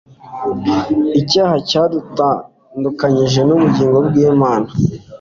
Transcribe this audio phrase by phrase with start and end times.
[1.21, 4.69] Icyaha cyadutandukanyije n'ubugingo bw'Imana.